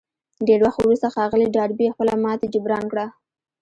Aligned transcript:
ډېر 0.47 0.59
وخت 0.65 0.77
وروسته 0.83 1.07
ښاغلي 1.15 1.47
ډاربي 1.55 1.87
خپله 1.93 2.13
ماتې 2.23 2.47
جبران 2.53 2.85
کړه. 2.91 3.05